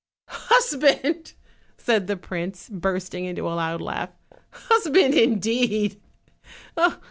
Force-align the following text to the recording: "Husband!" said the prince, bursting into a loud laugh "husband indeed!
"Husband!" 0.29 1.31
said 1.77 2.07
the 2.07 2.17
prince, 2.17 2.69
bursting 2.69 3.25
into 3.25 3.47
a 3.47 3.53
loud 3.53 3.81
laugh 3.81 4.09
"husband 4.49 5.13
indeed! 5.13 6.01